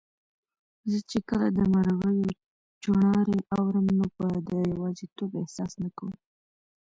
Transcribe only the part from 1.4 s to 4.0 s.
د مرغیو چوڼاری اورم،